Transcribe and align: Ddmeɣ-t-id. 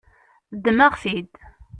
Ddmeɣ-t-id. 0.55 1.31